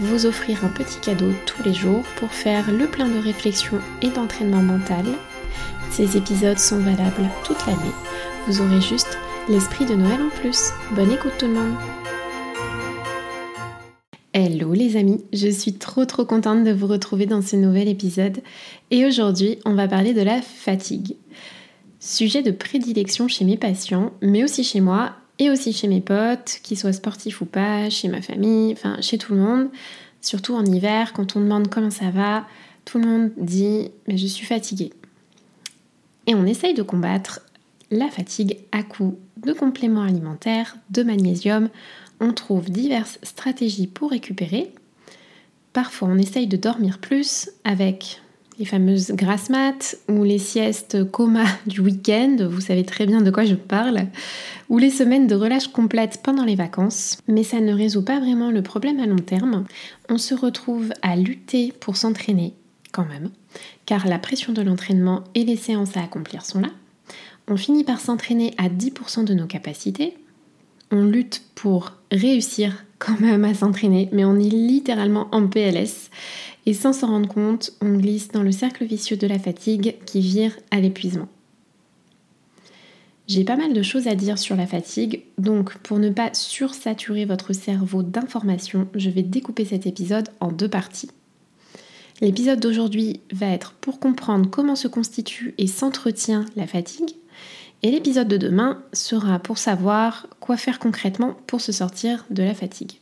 vous 0.00 0.26
offrir 0.26 0.64
un 0.64 0.68
petit 0.68 1.00
cadeau 1.00 1.32
tous 1.46 1.62
les 1.62 1.74
jours 1.74 2.04
pour 2.16 2.30
faire 2.30 2.70
le 2.70 2.86
plein 2.86 3.08
de 3.08 3.18
réflexion 3.18 3.78
et 4.02 4.10
d'entraînement 4.10 4.62
mental. 4.62 5.04
Ces 5.90 6.16
épisodes 6.16 6.58
sont 6.58 6.78
valables 6.78 7.28
toute 7.44 7.66
l'année. 7.66 7.94
Vous 8.46 8.60
aurez 8.60 8.80
juste 8.80 9.18
l'esprit 9.48 9.86
de 9.86 9.94
Noël 9.94 10.20
en 10.22 10.28
plus. 10.28 10.70
Bonne 10.92 11.10
écoute 11.10 11.32
tout 11.38 11.46
le 11.46 11.54
monde 11.54 11.74
Hello 14.34 14.72
les 14.72 14.96
amis, 14.96 15.24
je 15.32 15.48
suis 15.48 15.72
trop 15.72 16.04
trop 16.04 16.24
contente 16.24 16.62
de 16.62 16.70
vous 16.70 16.86
retrouver 16.86 17.26
dans 17.26 17.42
ce 17.42 17.56
nouvel 17.56 17.88
épisode 17.88 18.40
et 18.90 19.04
aujourd'hui 19.04 19.58
on 19.64 19.74
va 19.74 19.88
parler 19.88 20.14
de 20.14 20.22
la 20.22 20.40
fatigue. 20.42 21.16
Sujet 21.98 22.42
de 22.42 22.52
prédilection 22.52 23.26
chez 23.26 23.44
mes 23.44 23.56
patients, 23.56 24.12
mais 24.22 24.44
aussi 24.44 24.62
chez 24.62 24.80
moi 24.80 25.16
et 25.38 25.50
aussi 25.50 25.72
chez 25.72 25.88
mes 25.88 26.00
potes, 26.00 26.60
qu'ils 26.62 26.78
soient 26.78 26.92
sportifs 26.92 27.40
ou 27.40 27.46
pas, 27.46 27.90
chez 27.90 28.08
ma 28.08 28.22
famille, 28.22 28.72
enfin 28.72 29.00
chez 29.00 29.18
tout 29.18 29.34
le 29.34 29.40
monde. 29.40 29.68
Surtout 30.20 30.54
en 30.54 30.64
hiver, 30.64 31.12
quand 31.12 31.36
on 31.36 31.40
demande 31.40 31.68
comment 31.68 31.90
ça 31.90 32.10
va, 32.10 32.46
tout 32.84 32.98
le 32.98 33.06
monde 33.06 33.30
dit 33.36 33.90
mais 34.06 34.16
je 34.16 34.26
suis 34.26 34.46
fatiguée. 34.46 34.92
Et 36.26 36.34
on 36.34 36.44
essaye 36.44 36.74
de 36.74 36.82
combattre 36.82 37.40
la 37.90 38.08
fatigue 38.08 38.58
à 38.72 38.82
coup 38.82 39.18
de 39.38 39.52
compléments 39.52 40.02
alimentaires, 40.02 40.76
de 40.90 41.02
magnésium. 41.02 41.68
On 42.20 42.32
trouve 42.32 42.70
diverses 42.70 43.18
stratégies 43.22 43.86
pour 43.86 44.10
récupérer. 44.10 44.72
Parfois, 45.72 46.08
on 46.08 46.18
essaye 46.18 46.46
de 46.46 46.56
dormir 46.56 46.98
plus 46.98 47.50
avec 47.64 48.20
les 48.58 48.64
fameuses 48.64 49.12
grasses 49.12 49.50
mat 49.50 49.96
ou 50.08 50.24
les 50.24 50.38
siestes 50.38 51.08
coma 51.10 51.44
du 51.66 51.80
week-end, 51.80 52.36
vous 52.50 52.60
savez 52.60 52.84
très 52.84 53.06
bien 53.06 53.20
de 53.20 53.30
quoi 53.30 53.44
je 53.44 53.54
parle, 53.54 54.06
ou 54.68 54.78
les 54.78 54.90
semaines 54.90 55.26
de 55.26 55.34
relâche 55.34 55.68
complète 55.68 56.20
pendant 56.22 56.44
les 56.44 56.56
vacances. 56.56 57.18
Mais 57.28 57.44
ça 57.44 57.60
ne 57.60 57.72
résout 57.72 58.04
pas 58.04 58.18
vraiment 58.18 58.50
le 58.50 58.62
problème 58.62 59.00
à 59.00 59.06
long 59.06 59.16
terme. 59.16 59.64
On 60.08 60.18
se 60.18 60.34
retrouve 60.34 60.92
à 61.02 61.16
lutter 61.16 61.72
pour 61.80 61.96
s'entraîner 61.96 62.54
quand 62.92 63.06
même, 63.06 63.30
car 63.86 64.06
la 64.06 64.18
pression 64.18 64.52
de 64.52 64.62
l'entraînement 64.62 65.22
et 65.34 65.44
les 65.44 65.56
séances 65.56 65.96
à 65.96 66.02
accomplir 66.02 66.44
sont 66.44 66.60
là. 66.60 66.70
On 67.46 67.56
finit 67.56 67.84
par 67.84 68.00
s'entraîner 68.00 68.54
à 68.58 68.68
10% 68.68 69.24
de 69.24 69.34
nos 69.34 69.46
capacités. 69.46 70.16
On 70.90 71.04
lutte 71.04 71.42
pour 71.54 71.92
réussir 72.10 72.84
quand 72.98 73.20
même 73.20 73.44
à 73.44 73.54
s'entraîner, 73.54 74.08
mais 74.12 74.24
on 74.24 74.36
est 74.36 74.50
littéralement 74.50 75.28
en 75.32 75.46
PLS. 75.46 76.10
Et 76.66 76.74
sans 76.74 76.92
s'en 76.92 77.08
rendre 77.08 77.28
compte, 77.28 77.72
on 77.80 77.96
glisse 77.96 78.28
dans 78.28 78.42
le 78.42 78.52
cercle 78.52 78.84
vicieux 78.84 79.16
de 79.16 79.26
la 79.26 79.38
fatigue 79.38 79.96
qui 80.04 80.20
vire 80.20 80.56
à 80.70 80.80
l'épuisement. 80.80 81.28
J'ai 83.26 83.44
pas 83.44 83.56
mal 83.56 83.74
de 83.74 83.82
choses 83.82 84.08
à 84.08 84.14
dire 84.14 84.38
sur 84.38 84.56
la 84.56 84.66
fatigue, 84.66 85.22
donc 85.36 85.76
pour 85.78 85.98
ne 85.98 86.08
pas 86.08 86.32
sursaturer 86.32 87.26
votre 87.26 87.52
cerveau 87.52 88.02
d'informations, 88.02 88.88
je 88.94 89.10
vais 89.10 89.22
découper 89.22 89.66
cet 89.66 89.86
épisode 89.86 90.30
en 90.40 90.50
deux 90.50 90.68
parties. 90.68 91.10
L'épisode 92.22 92.58
d'aujourd'hui 92.58 93.20
va 93.30 93.46
être 93.46 93.74
pour 93.80 94.00
comprendre 94.00 94.48
comment 94.50 94.76
se 94.76 94.88
constitue 94.88 95.54
et 95.58 95.66
s'entretient 95.66 96.46
la 96.56 96.66
fatigue, 96.66 97.10
et 97.82 97.90
l'épisode 97.90 98.28
de 98.28 98.36
demain 98.36 98.82
sera 98.92 99.38
pour 99.38 99.58
savoir 99.58 100.26
quoi 100.40 100.56
faire 100.56 100.78
concrètement 100.78 101.36
pour 101.46 101.60
se 101.60 101.72
sortir 101.72 102.24
de 102.30 102.42
la 102.42 102.54
fatigue. 102.54 103.00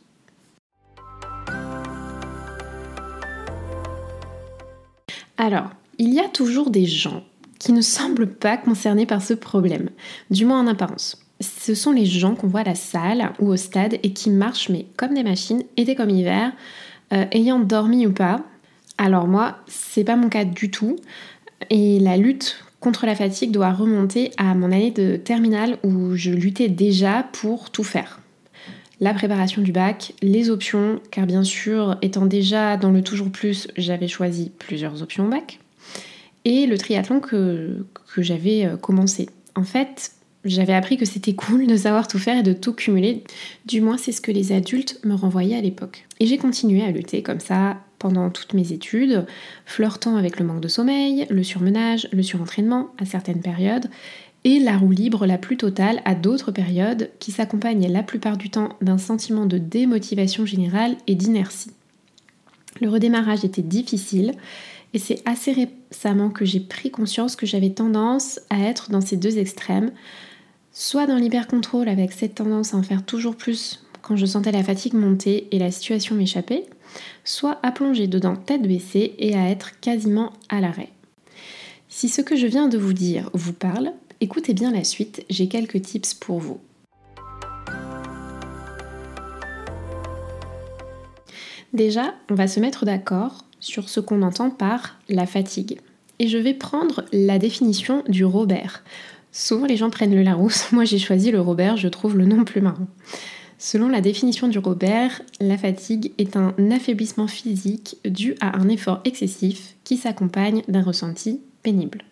Alors, 5.37 5.69
il 5.99 6.13
y 6.13 6.19
a 6.19 6.29
toujours 6.29 6.71
des 6.71 6.85
gens 6.85 7.23
qui 7.59 7.71
ne 7.71 7.81
semblent 7.81 8.27
pas 8.27 8.57
concernés 8.57 9.05
par 9.05 9.21
ce 9.21 9.33
problème, 9.33 9.89
du 10.29 10.45
moins 10.45 10.59
en 10.59 10.67
apparence. 10.67 11.23
Ce 11.39 11.75
sont 11.75 11.91
les 11.91 12.05
gens 12.05 12.35
qu'on 12.35 12.47
voit 12.47 12.61
à 12.61 12.65
la 12.65 12.75
salle 12.75 13.31
ou 13.39 13.49
au 13.49 13.57
stade 13.57 13.99
et 14.03 14.13
qui 14.13 14.29
marchent 14.29 14.69
mais 14.69 14.87
comme 14.95 15.13
des 15.13 15.23
machines, 15.23 15.63
été 15.75 15.95
comme 15.95 16.09
hiver, 16.09 16.51
euh, 17.13 17.25
ayant 17.31 17.59
dormi 17.59 18.07
ou 18.07 18.11
pas. 18.11 18.41
Alors 18.97 19.27
moi, 19.27 19.57
c'est 19.67 20.03
pas 20.03 20.15
mon 20.15 20.29
cas 20.29 20.45
du 20.45 20.71
tout. 20.71 20.95
Et 21.69 21.99
la 21.99 22.17
lutte 22.17 22.63
contre 22.79 23.05
la 23.05 23.15
fatigue 23.15 23.51
doit 23.51 23.71
remonter 23.71 24.31
à 24.37 24.53
mon 24.53 24.71
année 24.71 24.91
de 24.91 25.15
terminale 25.15 25.77
où 25.83 26.15
je 26.15 26.31
luttais 26.31 26.69
déjà 26.69 27.23
pour 27.33 27.69
tout 27.71 27.83
faire 27.83 28.19
la 28.99 29.13
préparation 29.13 29.61
du 29.61 29.71
bac, 29.71 30.13
les 30.21 30.49
options, 30.49 30.99
car 31.11 31.25
bien 31.25 31.43
sûr, 31.43 31.97
étant 32.01 32.25
déjà 32.25 32.77
dans 32.77 32.91
le 32.91 33.03
toujours 33.03 33.29
plus, 33.29 33.67
j'avais 33.77 34.07
choisi 34.07 34.51
plusieurs 34.57 35.01
options 35.03 35.27
au 35.27 35.29
bac, 35.29 35.59
et 36.45 36.65
le 36.65 36.77
triathlon 36.77 37.19
que, 37.19 37.85
que 38.13 38.21
j'avais 38.21 38.65
euh, 38.65 38.77
commencé. 38.77 39.29
En 39.55 39.63
fait, 39.63 40.11
j'avais 40.45 40.73
appris 40.73 40.97
que 40.97 41.05
c'était 41.05 41.33
cool 41.33 41.67
de 41.67 41.75
savoir 41.75 42.07
tout 42.07 42.19
faire 42.19 42.39
et 42.39 42.43
de 42.43 42.53
tout 42.53 42.73
cumuler, 42.73 43.23
du 43.65 43.81
moins 43.81 43.97
c'est 43.97 44.11
ce 44.11 44.21
que 44.21 44.31
les 44.31 44.51
adultes 44.51 44.99
me 45.03 45.13
renvoyaient 45.13 45.57
à 45.57 45.61
l'époque. 45.61 46.07
Et 46.19 46.25
j'ai 46.25 46.37
continué 46.37 46.83
à 46.83 46.91
lutter 46.91 47.21
comme 47.21 47.39
ça 47.39 47.77
pendant 47.99 48.29
toutes 48.29 48.53
mes 48.53 48.71
études, 48.71 49.25
flirtant 49.65 50.15
avec 50.15 50.39
le 50.39 50.45
manque 50.45 50.61
de 50.61 50.67
sommeil, 50.67 51.25
le 51.29 51.43
surmenage, 51.43 52.07
le 52.11 52.23
surentraînement 52.23 52.89
à 52.97 53.05
certaines 53.05 53.41
périodes, 53.41 53.89
et 54.43 54.59
la 54.59 54.77
roue 54.77 54.91
libre 54.91 55.25
la 55.25 55.37
plus 55.37 55.57
totale 55.57 56.01
à 56.05 56.15
d'autres 56.15 56.51
périodes 56.51 57.09
qui 57.19 57.31
s'accompagnent 57.31 57.91
la 57.91 58.03
plupart 58.03 58.37
du 58.37 58.49
temps 58.49 58.69
d'un 58.81 58.97
sentiment 58.97 59.45
de 59.45 59.57
démotivation 59.57 60.45
générale 60.45 60.95
et 61.07 61.15
d'inertie. 61.15 61.71
Le 62.79 62.89
redémarrage 62.89 63.43
était 63.43 63.61
difficile 63.61 64.33
et 64.93 64.99
c'est 64.99 65.21
assez 65.25 65.51
récemment 65.51 66.29
que 66.29 66.45
j'ai 66.45 66.59
pris 66.59 66.91
conscience 66.91 67.35
que 67.35 67.45
j'avais 67.45 67.71
tendance 67.71 68.39
à 68.49 68.59
être 68.61 68.89
dans 68.89 69.01
ces 69.01 69.17
deux 69.17 69.37
extrêmes, 69.37 69.91
soit 70.71 71.07
dans 71.07 71.17
l'hypercontrôle 71.17 71.89
avec 71.89 72.11
cette 72.11 72.35
tendance 72.35 72.73
à 72.73 72.77
en 72.77 72.83
faire 72.83 73.03
toujours 73.03 73.35
plus 73.35 73.86
quand 74.07 74.15
je 74.15 74.25
sentais 74.25 74.51
la 74.51 74.63
fatigue 74.63 74.93
monter 74.93 75.47
et 75.51 75.59
la 75.59 75.71
situation 75.71 76.15
m'échapper, 76.15 76.63
soit 77.25 77.59
à 77.63 77.71
plonger 77.71 78.07
dedans 78.07 78.35
tête 78.35 78.63
baissée 78.63 79.15
et 79.19 79.35
à 79.35 79.49
être 79.49 79.79
quasiment 79.79 80.31
à 80.49 80.61
l'arrêt. 80.61 80.89
Si 81.89 82.07
ce 82.07 82.21
que 82.21 82.35
je 82.35 82.47
viens 82.47 82.67
de 82.67 82.77
vous 82.77 82.93
dire 82.93 83.29
vous 83.33 83.53
parle, 83.53 83.91
Écoutez 84.19 84.55
bien 84.55 84.71
la 84.71 84.83
suite, 84.83 85.23
j'ai 85.29 85.47
quelques 85.47 85.79
tips 85.79 86.15
pour 86.15 86.39
vous. 86.39 86.59
Déjà, 91.71 92.15
on 92.31 92.33
va 92.33 92.47
se 92.47 92.59
mettre 92.59 92.83
d'accord 92.83 93.45
sur 93.59 93.89
ce 93.89 93.99
qu'on 93.99 94.23
entend 94.23 94.49
par 94.49 94.97
la 95.07 95.27
fatigue. 95.27 95.79
Et 96.17 96.27
je 96.29 96.39
vais 96.39 96.55
prendre 96.55 97.05
la 97.13 97.37
définition 97.37 98.03
du 98.07 98.25
Robert. 98.25 98.83
Souvent 99.31 99.67
les 99.67 99.77
gens 99.77 99.91
prennent 99.91 100.15
le 100.15 100.23
Larousse, 100.23 100.65
moi 100.71 100.83
j'ai 100.83 100.97
choisi 100.97 101.29
le 101.29 101.39
Robert, 101.39 101.77
je 101.77 101.87
trouve 101.87 102.17
le 102.17 102.25
nom 102.25 102.43
plus 102.43 102.61
marrant. 102.61 102.87
Selon 103.59 103.89
la 103.89 104.01
définition 104.01 104.47
du 104.47 104.59
Robert, 104.59 105.21
la 105.39 105.57
fatigue 105.57 106.11
est 106.19 106.37
un 106.37 106.53
affaiblissement 106.71 107.27
physique 107.27 107.97
dû 108.05 108.35
à 108.39 108.55
un 108.57 108.69
effort 108.69 109.01
excessif 109.03 109.75
qui 109.83 109.97
s'accompagne 109.97 110.61
d'un 110.67 110.83
ressenti 110.83 111.41
pénible. 111.63 112.03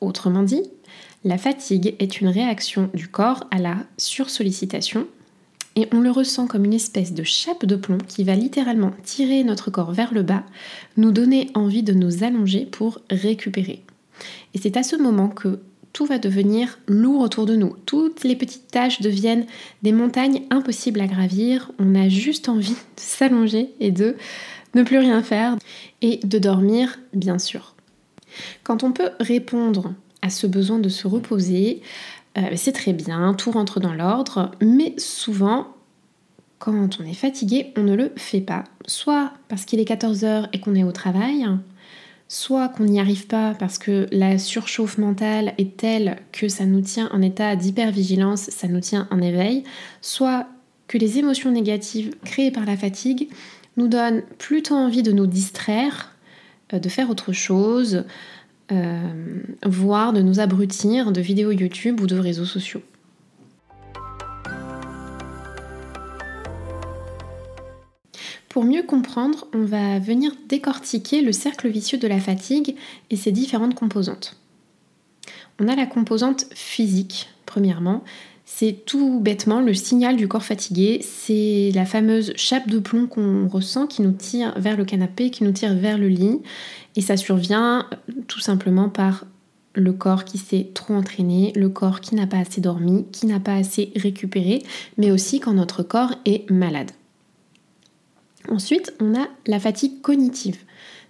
Autrement 0.00 0.42
dit, 0.42 0.62
la 1.24 1.36
fatigue 1.36 1.94
est 1.98 2.20
une 2.20 2.28
réaction 2.28 2.88
du 2.94 3.08
corps 3.08 3.44
à 3.50 3.58
la 3.58 3.76
sursollicitation 3.98 5.06
et 5.76 5.86
on 5.92 6.00
le 6.00 6.10
ressent 6.10 6.46
comme 6.46 6.64
une 6.64 6.74
espèce 6.74 7.12
de 7.12 7.24
chape 7.24 7.66
de 7.66 7.76
plomb 7.76 7.98
qui 7.98 8.24
va 8.24 8.34
littéralement 8.34 8.92
tirer 9.04 9.44
notre 9.44 9.70
corps 9.70 9.92
vers 9.92 10.14
le 10.14 10.22
bas, 10.22 10.44
nous 10.96 11.12
donner 11.12 11.50
envie 11.54 11.82
de 11.82 11.92
nous 11.92 12.24
allonger 12.24 12.64
pour 12.64 13.00
récupérer. 13.10 13.84
Et 14.54 14.58
c'est 14.58 14.76
à 14.76 14.82
ce 14.82 14.96
moment 14.96 15.28
que 15.28 15.60
tout 15.92 16.06
va 16.06 16.18
devenir 16.18 16.78
lourd 16.86 17.20
autour 17.20 17.46
de 17.46 17.56
nous. 17.56 17.74
Toutes 17.86 18.24
les 18.24 18.36
petites 18.36 18.68
tâches 18.68 19.00
deviennent 19.00 19.46
des 19.82 19.92
montagnes 19.92 20.42
impossibles 20.50 21.00
à 21.00 21.06
gravir. 21.06 21.72
On 21.78 21.94
a 21.94 22.08
juste 22.08 22.48
envie 22.48 22.72
de 22.72 23.00
s'allonger 23.00 23.70
et 23.80 23.90
de 23.90 24.16
ne 24.74 24.82
plus 24.82 24.98
rien 24.98 25.22
faire 25.22 25.56
et 26.02 26.18
de 26.22 26.38
dormir, 26.38 26.98
bien 27.14 27.38
sûr. 27.38 27.74
Quand 28.62 28.82
on 28.84 28.92
peut 28.92 29.10
répondre 29.20 29.94
à 30.22 30.30
ce 30.30 30.46
besoin 30.46 30.78
de 30.78 30.88
se 30.88 31.06
reposer, 31.06 31.82
euh, 32.36 32.42
c'est 32.56 32.72
très 32.72 32.92
bien, 32.92 33.34
tout 33.34 33.50
rentre 33.50 33.80
dans 33.80 33.94
l'ordre, 33.94 34.50
mais 34.60 34.94
souvent, 34.98 35.68
quand 36.58 37.00
on 37.00 37.04
est 37.04 37.14
fatigué, 37.14 37.72
on 37.76 37.82
ne 37.82 37.94
le 37.94 38.12
fait 38.16 38.40
pas. 38.40 38.64
Soit 38.86 39.32
parce 39.48 39.64
qu'il 39.64 39.80
est 39.80 39.88
14h 39.88 40.48
et 40.52 40.60
qu'on 40.60 40.74
est 40.74 40.84
au 40.84 40.92
travail, 40.92 41.46
soit 42.28 42.68
qu'on 42.68 42.84
n'y 42.84 43.00
arrive 43.00 43.26
pas 43.26 43.54
parce 43.58 43.78
que 43.78 44.06
la 44.12 44.38
surchauffe 44.38 44.98
mentale 44.98 45.54
est 45.56 45.76
telle 45.78 46.18
que 46.30 46.48
ça 46.48 46.66
nous 46.66 46.82
tient 46.82 47.08
en 47.12 47.22
état 47.22 47.56
d'hypervigilance, 47.56 48.50
ça 48.50 48.68
nous 48.68 48.80
tient 48.80 49.08
en 49.10 49.20
éveil, 49.20 49.64
soit 50.02 50.46
que 50.86 50.98
les 50.98 51.18
émotions 51.18 51.50
négatives 51.50 52.14
créées 52.24 52.50
par 52.50 52.66
la 52.66 52.76
fatigue 52.76 53.28
nous 53.78 53.88
donne 53.88 54.22
plutôt 54.38 54.74
envie 54.74 55.02
de 55.02 55.12
nous 55.12 55.26
distraire, 55.26 56.14
euh, 56.74 56.78
de 56.78 56.88
faire 56.88 57.10
autre 57.10 57.32
chose, 57.32 58.04
euh, 58.72 59.00
voire 59.64 60.12
de 60.12 60.20
nous 60.20 60.40
abrutir 60.40 61.12
de 61.12 61.20
vidéos 61.20 61.52
YouTube 61.52 62.00
ou 62.00 62.06
de 62.06 62.18
réseaux 62.18 62.44
sociaux. 62.44 62.82
Pour 68.58 68.64
mieux 68.64 68.82
comprendre, 68.82 69.46
on 69.54 69.64
va 69.64 70.00
venir 70.00 70.32
décortiquer 70.48 71.22
le 71.22 71.30
cercle 71.30 71.68
vicieux 71.68 71.96
de 71.96 72.08
la 72.08 72.18
fatigue 72.18 72.74
et 73.08 73.14
ses 73.14 73.30
différentes 73.30 73.76
composantes. 73.76 74.34
On 75.60 75.68
a 75.68 75.76
la 75.76 75.86
composante 75.86 76.46
physique, 76.56 77.28
premièrement. 77.46 78.02
C'est 78.44 78.84
tout 78.84 79.20
bêtement 79.20 79.60
le 79.60 79.74
signal 79.74 80.16
du 80.16 80.26
corps 80.26 80.42
fatigué. 80.42 80.98
C'est 81.02 81.70
la 81.72 81.86
fameuse 81.86 82.32
chape 82.34 82.68
de 82.68 82.80
plomb 82.80 83.06
qu'on 83.06 83.46
ressent 83.46 83.86
qui 83.86 84.02
nous 84.02 84.10
tire 84.10 84.52
vers 84.58 84.76
le 84.76 84.84
canapé, 84.84 85.30
qui 85.30 85.44
nous 85.44 85.52
tire 85.52 85.74
vers 85.74 85.96
le 85.96 86.08
lit. 86.08 86.40
Et 86.96 87.00
ça 87.00 87.16
survient 87.16 87.86
tout 88.26 88.40
simplement 88.40 88.88
par 88.88 89.24
le 89.74 89.92
corps 89.92 90.24
qui 90.24 90.38
s'est 90.38 90.70
trop 90.74 90.94
entraîné, 90.94 91.52
le 91.54 91.68
corps 91.68 92.00
qui 92.00 92.16
n'a 92.16 92.26
pas 92.26 92.38
assez 92.38 92.60
dormi, 92.60 93.06
qui 93.12 93.26
n'a 93.26 93.38
pas 93.38 93.54
assez 93.54 93.92
récupéré, 93.94 94.64
mais 94.96 95.12
aussi 95.12 95.38
quand 95.38 95.54
notre 95.54 95.84
corps 95.84 96.16
est 96.24 96.50
malade. 96.50 96.90
Ensuite, 98.50 98.94
on 99.00 99.14
a 99.14 99.26
la 99.46 99.60
fatigue 99.60 100.00
cognitive, 100.00 100.58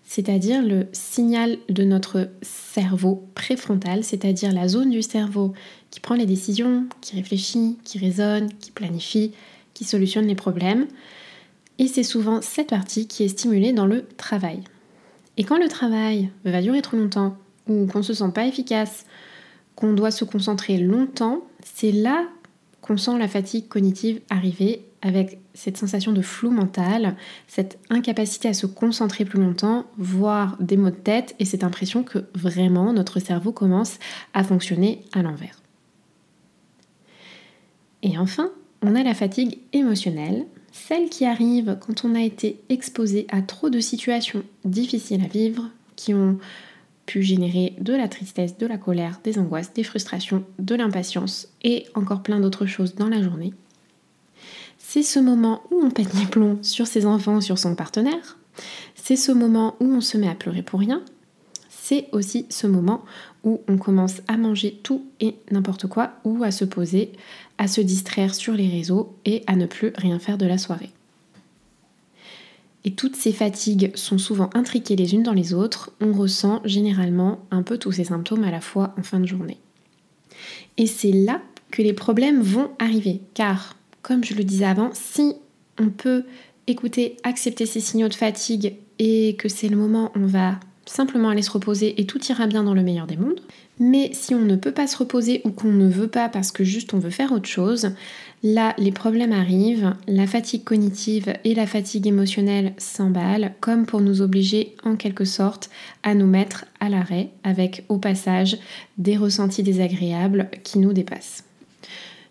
c'est-à-dire 0.02 0.62
le 0.62 0.86
signal 0.92 1.58
de 1.68 1.84
notre 1.84 2.30
cerveau 2.42 3.28
préfrontal, 3.34 4.02
c'est-à-dire 4.02 4.52
la 4.52 4.66
zone 4.66 4.90
du 4.90 5.02
cerveau 5.02 5.52
qui 5.90 6.00
prend 6.00 6.14
les 6.14 6.26
décisions, 6.26 6.86
qui 7.00 7.16
réfléchit, 7.16 7.78
qui 7.84 7.98
raisonne, 7.98 8.48
qui 8.58 8.70
planifie, 8.70 9.32
qui 9.74 9.84
solutionne 9.84 10.26
les 10.26 10.34
problèmes. 10.34 10.86
Et 11.78 11.86
c'est 11.86 12.02
souvent 12.02 12.42
cette 12.42 12.70
partie 12.70 13.06
qui 13.06 13.22
est 13.22 13.28
stimulée 13.28 13.72
dans 13.72 13.86
le 13.86 14.04
travail. 14.16 14.62
Et 15.36 15.44
quand 15.44 15.58
le 15.58 15.68
travail 15.68 16.30
va 16.44 16.60
durer 16.60 16.82
trop 16.82 16.96
longtemps, 16.96 17.36
ou 17.68 17.86
qu'on 17.86 17.98
ne 17.98 18.02
se 18.02 18.14
sent 18.14 18.32
pas 18.34 18.46
efficace, 18.46 19.06
qu'on 19.76 19.92
doit 19.92 20.10
se 20.10 20.24
concentrer 20.24 20.78
longtemps, 20.78 21.42
c'est 21.62 21.92
là 21.92 22.26
qu'on 22.88 22.96
sent 22.96 23.18
la 23.18 23.28
fatigue 23.28 23.68
cognitive 23.68 24.22
arriver 24.30 24.86
avec 25.02 25.38
cette 25.52 25.76
sensation 25.76 26.12
de 26.12 26.22
flou 26.22 26.50
mental, 26.50 27.16
cette 27.46 27.78
incapacité 27.90 28.48
à 28.48 28.54
se 28.54 28.66
concentrer 28.66 29.26
plus 29.26 29.38
longtemps, 29.38 29.84
voire 29.98 30.56
des 30.58 30.78
maux 30.78 30.90
de 30.90 30.96
tête 30.96 31.36
et 31.38 31.44
cette 31.44 31.64
impression 31.64 32.02
que 32.02 32.24
vraiment 32.34 32.94
notre 32.94 33.20
cerveau 33.20 33.52
commence 33.52 33.98
à 34.32 34.42
fonctionner 34.42 35.02
à 35.12 35.22
l'envers. 35.22 35.60
Et 38.02 38.16
enfin, 38.16 38.50
on 38.80 38.94
a 38.94 39.02
la 39.02 39.14
fatigue 39.14 39.58
émotionnelle, 39.74 40.46
celle 40.72 41.10
qui 41.10 41.26
arrive 41.26 41.76
quand 41.86 42.06
on 42.06 42.14
a 42.14 42.22
été 42.22 42.58
exposé 42.70 43.26
à 43.28 43.42
trop 43.42 43.68
de 43.68 43.80
situations 43.80 44.42
difficiles 44.64 45.22
à 45.22 45.28
vivre, 45.28 45.68
qui 45.94 46.14
ont 46.14 46.38
pu 47.08 47.22
générer 47.22 47.74
de 47.80 47.94
la 47.94 48.06
tristesse, 48.06 48.58
de 48.58 48.66
la 48.66 48.78
colère, 48.78 49.20
des 49.24 49.38
angoisses, 49.38 49.72
des 49.72 49.82
frustrations, 49.82 50.44
de 50.58 50.74
l'impatience 50.74 51.48
et 51.62 51.86
encore 51.94 52.22
plein 52.22 52.38
d'autres 52.38 52.66
choses 52.66 52.94
dans 52.94 53.08
la 53.08 53.22
journée 53.22 53.52
c'est 54.88 55.02
ce 55.02 55.18
moment 55.18 55.64
où 55.70 55.82
on 55.84 55.90
pète 55.90 56.14
les 56.14 56.24
plombs 56.24 56.58
sur 56.62 56.86
ses 56.86 57.04
enfants, 57.04 57.42
sur 57.42 57.58
son 57.58 57.74
partenaire. 57.74 58.38
C'est 58.94 59.16
ce 59.16 59.32
moment 59.32 59.76
où 59.80 59.84
on 59.84 60.00
se 60.00 60.16
met 60.16 60.30
à 60.30 60.34
pleurer 60.34 60.62
pour 60.62 60.80
rien. 60.80 61.02
C'est 61.68 62.08
aussi 62.12 62.46
ce 62.48 62.66
moment 62.66 63.04
où 63.44 63.60
on 63.68 63.76
commence 63.76 64.22
à 64.28 64.38
manger 64.38 64.80
tout 64.82 65.04
et 65.20 65.36
n'importe 65.50 65.88
quoi 65.88 66.12
ou 66.24 66.42
à 66.42 66.50
se 66.50 66.64
poser, 66.64 67.12
à 67.58 67.68
se 67.68 67.82
distraire 67.82 68.34
sur 68.34 68.54
les 68.54 68.68
réseaux 68.68 69.14
et 69.26 69.42
à 69.46 69.56
ne 69.56 69.66
plus 69.66 69.92
rien 69.94 70.18
faire 70.18 70.38
de 70.38 70.46
la 70.46 70.56
soirée. 70.56 70.90
Toutes 72.94 73.16
ces 73.16 73.32
fatigues 73.32 73.90
sont 73.94 74.18
souvent 74.18 74.50
intriquées 74.54 74.96
les 74.96 75.14
unes 75.14 75.22
dans 75.22 75.32
les 75.32 75.54
autres. 75.54 75.92
On 76.00 76.12
ressent 76.12 76.60
généralement 76.64 77.40
un 77.50 77.62
peu 77.62 77.78
tous 77.78 77.92
ces 77.92 78.04
symptômes 78.04 78.44
à 78.44 78.50
la 78.50 78.60
fois 78.60 78.94
en 78.98 79.02
fin 79.02 79.20
de 79.20 79.26
journée. 79.26 79.58
Et 80.76 80.86
c'est 80.86 81.12
là 81.12 81.42
que 81.70 81.82
les 81.82 81.92
problèmes 81.92 82.40
vont 82.40 82.70
arriver, 82.78 83.20
car 83.34 83.76
comme 84.02 84.24
je 84.24 84.34
le 84.34 84.44
disais 84.44 84.64
avant, 84.64 84.90
si 84.94 85.34
on 85.78 85.90
peut 85.90 86.24
écouter, 86.66 87.16
accepter 87.24 87.66
ces 87.66 87.80
signaux 87.80 88.08
de 88.08 88.14
fatigue 88.14 88.76
et 88.98 89.36
que 89.36 89.48
c'est 89.48 89.68
le 89.68 89.76
moment 89.76 90.12
on 90.14 90.26
va 90.26 90.58
simplement 90.90 91.28
aller 91.28 91.42
se 91.42 91.50
reposer 91.50 92.00
et 92.00 92.06
tout 92.06 92.20
ira 92.26 92.46
bien 92.46 92.64
dans 92.64 92.74
le 92.74 92.82
meilleur 92.82 93.06
des 93.06 93.16
mondes. 93.16 93.40
Mais 93.80 94.10
si 94.12 94.34
on 94.34 94.40
ne 94.40 94.56
peut 94.56 94.72
pas 94.72 94.86
se 94.86 94.96
reposer 94.96 95.40
ou 95.44 95.50
qu'on 95.50 95.72
ne 95.72 95.88
veut 95.88 96.08
pas 96.08 96.28
parce 96.28 96.50
que 96.50 96.64
juste 96.64 96.94
on 96.94 96.98
veut 96.98 97.10
faire 97.10 97.32
autre 97.32 97.48
chose, 97.48 97.92
là 98.42 98.74
les 98.78 98.90
problèmes 98.90 99.32
arrivent, 99.32 99.94
la 100.08 100.26
fatigue 100.26 100.64
cognitive 100.64 101.32
et 101.44 101.54
la 101.54 101.66
fatigue 101.66 102.06
émotionnelle 102.06 102.72
s'emballent 102.78 103.54
comme 103.60 103.86
pour 103.86 104.00
nous 104.00 104.20
obliger 104.20 104.74
en 104.84 104.96
quelque 104.96 105.24
sorte 105.24 105.70
à 106.02 106.14
nous 106.14 106.26
mettre 106.26 106.64
à 106.80 106.88
l'arrêt 106.88 107.30
avec 107.44 107.84
au 107.88 107.98
passage 107.98 108.58
des 108.96 109.16
ressentis 109.16 109.62
désagréables 109.62 110.50
qui 110.64 110.78
nous 110.78 110.92
dépassent. 110.92 111.47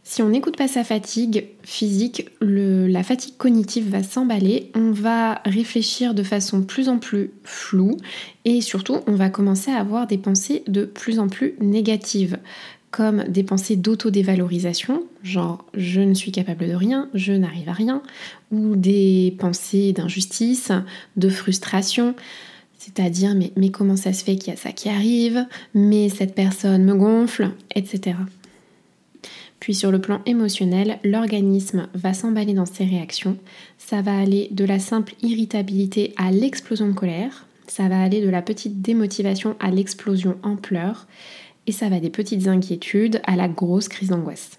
Si 0.09 0.21
on 0.21 0.30
n'écoute 0.30 0.56
pas 0.56 0.69
sa 0.69 0.86
fatigue 0.86 1.48
physique, 1.63 2.30
la 2.39 3.04
fatigue 3.04 3.36
cognitive 3.36 3.89
va 3.89 4.04
s'emballer, 4.04 4.71
on 4.74 4.92
va 4.92 5.42
réfléchir 5.44 6.13
de 6.13 6.24
façon 6.24 6.62
plus 6.62 6.88
en 6.88 6.98
plus 6.98 7.31
floue 7.44 7.98
et 8.45 8.62
surtout 8.62 9.00
on 9.06 9.15
va 9.15 9.30
commencer 9.30 9.69
à 9.69 9.80
avoir 9.80 10.07
des 10.07 10.18
pensées 10.18 10.63
de 10.65 10.86
plus 10.86 11.19
en 11.19 11.27
plus 11.27 11.56
négatives 11.59 12.38
comme 12.89 13.25
des 13.25 13.44
pensées 13.44 13.75
d'autodévalorisation, 13.75 15.04
genre 15.24 15.65
je 15.74 16.00
ne 16.00 16.13
suis 16.13 16.31
capable 16.31 16.69
de 16.69 16.74
rien, 16.74 17.09
je 17.13 17.33
n'arrive 17.33 17.68
à 17.68 17.74
rien, 17.74 18.01
ou 18.50 18.77
des 18.77 19.36
pensées 19.38 19.92
d'injustice, 19.92 20.71
de 21.18 21.27
frustration, 21.27 22.15
c'est-à-dire 22.77 23.36
mais, 23.36 23.51
mais 23.57 23.71
comment 23.71 23.98
ça 23.98 24.13
se 24.13 24.24
fait 24.24 24.38
qu'il 24.38 24.54
y 24.54 24.56
a 24.56 24.59
ça 24.59 24.71
qui 24.71 24.88
arrive, 24.88 25.45
mais 25.74 26.07
cette 26.07 26.33
personne 26.33 26.86
me 26.86 26.95
gonfle, 26.95 27.51
etc. 27.75 28.15
Puis 29.59 29.74
sur 29.74 29.92
le 29.92 30.00
plan 30.00 30.21
émotionnel, 30.25 31.00
l'organisme 31.04 31.88
va 31.94 32.13
s'emballer 32.13 32.54
dans 32.54 32.65
ses 32.65 32.86
réactions. 32.86 33.38
Ça 33.77 34.01
va 34.01 34.18
aller 34.18 34.50
de 34.51 34.65
la 34.65 34.80
simple 34.80 35.15
irritabilité 35.21 36.13
à 36.18 36.31
l'explosion 36.31 36.88
de 36.88 36.94
colère. 36.94 37.48
Ça 37.68 37.89
va 37.89 38.01
aller 38.01 38.21
de 38.21 38.30
la 38.30 38.42
petite 38.42 38.81
démotivation 38.81 39.56
à 39.59 39.71
l'explosion 39.71 40.38
en 40.44 40.56
pleurs. 40.56 41.07
Et 41.66 41.71
ça 41.71 41.90
va 41.90 41.99
des 41.99 42.09
petites 42.09 42.47
inquiétudes 42.47 43.21
à 43.26 43.35
la 43.35 43.47
grosse 43.47 43.90
crise 43.90 44.09
d'angoisse. 44.09 44.57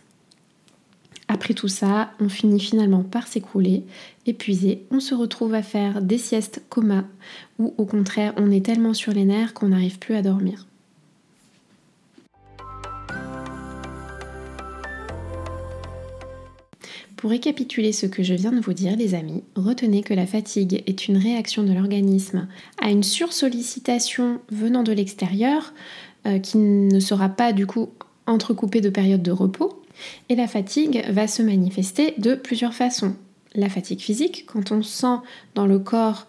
Après 1.28 1.52
tout 1.52 1.68
ça, 1.68 2.10
on 2.20 2.30
finit 2.30 2.58
finalement 2.58 3.02
par 3.02 3.26
s'écrouler, 3.26 3.84
épuisé, 4.26 4.86
on 4.90 4.98
se 4.98 5.14
retrouve 5.14 5.54
à 5.54 5.62
faire 5.62 6.00
des 6.00 6.16
siestes 6.16 6.62
coma, 6.70 7.04
ou 7.58 7.74
au 7.76 7.84
contraire 7.84 8.32
on 8.38 8.50
est 8.50 8.64
tellement 8.64 8.94
sur 8.94 9.12
les 9.12 9.26
nerfs 9.26 9.52
qu'on 9.52 9.68
n'arrive 9.68 9.98
plus 9.98 10.14
à 10.14 10.22
dormir. 10.22 10.66
Pour 17.18 17.30
récapituler 17.30 17.90
ce 17.90 18.06
que 18.06 18.22
je 18.22 18.32
viens 18.32 18.52
de 18.52 18.60
vous 18.60 18.72
dire, 18.72 18.94
les 18.96 19.16
amis, 19.16 19.42
retenez 19.56 20.04
que 20.04 20.14
la 20.14 20.24
fatigue 20.24 20.84
est 20.86 21.08
une 21.08 21.16
réaction 21.16 21.64
de 21.64 21.72
l'organisme 21.72 22.46
à 22.80 22.90
une 22.90 23.02
sursollicitation 23.02 24.38
venant 24.52 24.84
de 24.84 24.92
l'extérieur 24.92 25.74
euh, 26.26 26.38
qui 26.38 26.58
ne 26.58 27.00
sera 27.00 27.28
pas 27.28 27.52
du 27.52 27.66
coup 27.66 27.88
entrecoupée 28.28 28.80
de 28.80 28.88
périodes 28.88 29.24
de 29.24 29.32
repos. 29.32 29.82
Et 30.28 30.36
la 30.36 30.46
fatigue 30.46 31.04
va 31.10 31.26
se 31.26 31.42
manifester 31.42 32.14
de 32.18 32.36
plusieurs 32.36 32.72
façons. 32.72 33.16
La 33.56 33.68
fatigue 33.68 34.00
physique, 34.00 34.46
quand 34.46 34.70
on 34.70 34.84
sent 34.84 35.16
dans 35.56 35.66
le 35.66 35.80
corps 35.80 36.28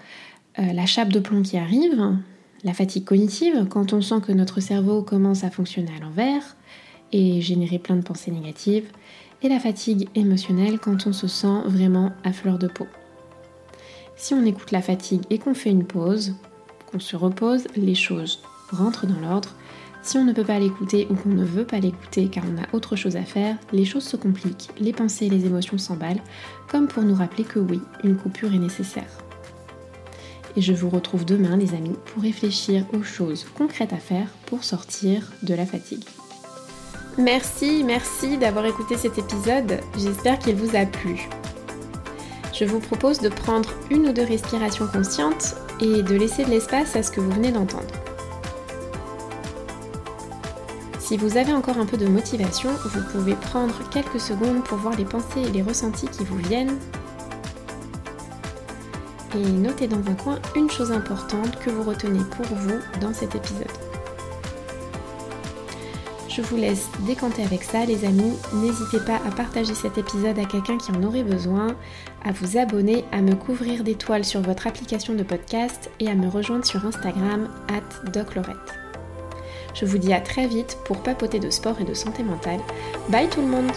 euh, 0.58 0.74
la 0.74 0.88
chape 0.88 1.10
de 1.10 1.20
plomb 1.20 1.44
qui 1.44 1.58
arrive. 1.58 2.18
La 2.64 2.74
fatigue 2.74 3.06
cognitive, 3.06 3.68
quand 3.70 3.94
on 3.94 4.02
sent 4.02 4.22
que 4.26 4.32
notre 4.32 4.60
cerveau 4.60 5.04
commence 5.04 5.44
à 5.44 5.52
fonctionner 5.52 5.92
à 5.96 6.04
l'envers 6.04 6.58
et 7.12 7.42
générer 7.42 7.78
plein 7.78 7.96
de 7.96 8.02
pensées 8.02 8.32
négatives 8.32 8.86
et 9.42 9.50
la 9.50 9.60
fatigue 9.60 10.10
émotionnelle 10.16 10.80
quand 10.80 11.08
on 11.08 11.14
se 11.14 11.28
sent 11.28 11.62
vraiment 11.66 12.12
à 12.24 12.34
fleur 12.34 12.58
de 12.60 12.68
peau. 12.68 12.88
Si 14.16 14.34
on 14.34 14.46
écoute 14.46 14.72
la 14.72 14.82
fatigue 14.82 15.24
et 15.30 15.40
qu'on 15.40 15.54
fait 15.54 15.70
une 15.70 15.86
pause, 15.86 16.36
qu'on 16.92 17.00
se 17.00 17.16
repose, 17.16 17.68
les 17.76 17.96
choses 17.96 18.42
rentrent 18.72 19.08
dans 19.08 19.20
l'ordre. 19.20 19.56
Si 20.02 20.18
on 20.18 20.26
ne 20.26 20.34
peut 20.34 20.44
pas 20.44 20.60
l'écouter 20.60 21.08
ou 21.10 21.16
qu'on 21.16 21.30
ne 21.30 21.46
veut 21.46 21.66
pas 21.66 21.80
l'écouter 21.80 22.28
car 22.28 22.44
on 22.46 22.62
a 22.62 22.76
autre 22.76 22.96
chose 22.96 23.16
à 23.16 23.24
faire, 23.24 23.58
les 23.72 23.86
choses 23.86 24.04
se 24.04 24.18
compliquent, 24.18 24.70
les 24.80 24.94
pensées 24.94 25.26
et 25.28 25.30
les 25.30 25.46
émotions 25.46 25.78
s'emballent, 25.78 26.24
comme 26.70 26.88
pour 26.88 27.04
nous 27.04 27.16
rappeler 27.16 27.44
que 27.44 27.60
oui, 27.60 27.80
une 28.04 28.18
coupure 28.18 28.54
est 28.54 28.60
nécessaire. 28.60 29.18
Et 30.56 30.62
je 30.62 30.74
vous 30.74 30.90
retrouve 30.90 31.26
demain 31.26 31.58
les 31.58 31.74
amis 31.74 31.96
pour 32.06 32.24
réfléchir 32.24 32.86
aux 32.94 33.04
choses 33.04 33.46
concrètes 33.58 33.94
à 33.94 33.98
faire 33.98 34.28
pour 34.48 34.64
sortir 34.64 35.32
de 35.44 35.54
la 35.54 35.66
fatigue. 35.66 36.04
Merci, 37.20 37.84
merci 37.84 38.38
d'avoir 38.38 38.66
écouté 38.66 38.96
cet 38.96 39.18
épisode. 39.18 39.82
J'espère 39.98 40.40
qu'il 40.40 40.56
vous 40.56 40.74
a 40.78 40.86
plu. 40.86 41.28
Je 42.54 42.64
vous 42.64 42.80
propose 42.80 43.20
de 43.20 43.28
prendre 43.28 43.70
une 43.92 44.08
ou 44.08 44.14
deux 44.14 44.24
respirations 44.24 44.88
conscientes 44.88 45.58
et 45.82 46.02
de 46.02 46.16
laisser 46.16 46.46
de 46.46 46.50
l'espace 46.50 46.96
à 46.96 47.04
ce 47.04 47.12
que 47.12 47.20
vous 47.20 47.32
venez 47.32 47.52
d'entendre. 47.52 47.94
Si 50.98 51.18
vous 51.18 51.36
avez 51.36 51.52
encore 51.52 51.78
un 51.78 51.86
peu 51.86 51.98
de 51.98 52.08
motivation, 52.08 52.70
vous 52.86 53.02
pouvez 53.12 53.36
prendre 53.36 53.78
quelques 53.90 54.22
secondes 54.22 54.64
pour 54.64 54.78
voir 54.78 54.96
les 54.96 55.04
pensées 55.04 55.42
et 55.46 55.52
les 55.52 55.62
ressentis 55.62 56.08
qui 56.08 56.24
vous 56.24 56.38
viennent. 56.38 56.78
et 59.36 59.52
notez 59.52 59.88
dans 59.88 60.10
un 60.10 60.16
coin 60.16 60.40
une 60.56 60.70
chose 60.70 60.94
importante 60.94 61.60
que 61.60 61.70
vous 61.70 61.84
retenez 61.84 62.24
pour 62.32 62.46
vous 62.46 62.80
dans 63.02 63.14
cet 63.14 63.36
épisode. 63.36 63.89
Je 66.30 66.44
vous 66.44 66.58
laisse 66.58 66.88
décanter 67.08 67.44
avec 67.44 67.64
ça 67.64 67.86
les 67.86 68.06
amis. 68.06 68.34
N'hésitez 68.54 69.00
pas 69.00 69.20
à 69.28 69.32
partager 69.32 69.74
cet 69.74 69.98
épisode 69.98 70.38
à 70.38 70.46
quelqu'un 70.46 70.78
qui 70.78 70.92
en 70.92 71.02
aurait 71.04 71.24
besoin, 71.24 71.76
à 72.24 72.32
vous 72.32 72.58
abonner, 72.58 73.04
à 73.12 73.22
me 73.22 73.34
couvrir 73.34 73.84
d'étoiles 73.84 74.24
sur 74.24 74.42
votre 74.42 74.68
application 74.68 75.16
de 75.16 75.24
podcast 75.24 75.90
et 76.00 76.08
à 76.08 76.14
me 76.14 76.28
rejoindre 76.30 76.66
sur 76.66 76.86
Instagram 76.86 77.50
at 77.68 78.12
doclorette. 78.12 78.56
Je 79.74 79.86
vous 79.86 79.98
dis 79.98 80.14
à 80.14 80.22
très 80.22 80.48
vite 80.48 80.78
pour 80.86 81.02
papoter 81.02 81.40
de 81.40 81.50
sport 81.50 81.82
et 81.82 81.86
de 81.86 81.96
santé 81.96 82.22
mentale. 82.22 82.60
Bye 83.10 83.30
tout 83.30 83.42
le 83.42 83.48
monde 83.48 83.72